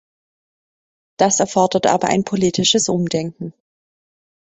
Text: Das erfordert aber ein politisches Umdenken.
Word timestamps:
Das 1.19 1.39
erfordert 1.41 1.85
aber 1.85 2.07
ein 2.07 2.23
politisches 2.23 2.89
Umdenken. 2.89 3.53